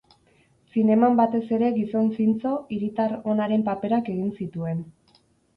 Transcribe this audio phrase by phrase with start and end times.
[0.75, 4.83] Zineman batez ere gizon zintzo, hiritar onaren paperak egin zituen.